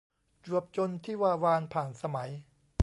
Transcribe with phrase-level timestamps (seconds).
[0.45, 2.31] จวบจนทิวาวารผ่านสมัย